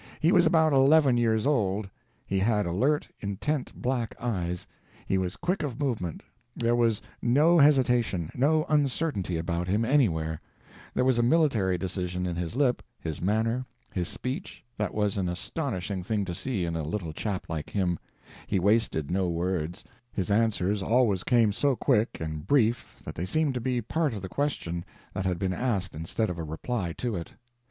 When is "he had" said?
2.25-2.65